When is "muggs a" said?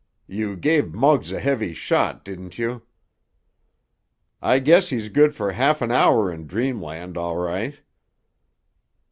0.95-1.39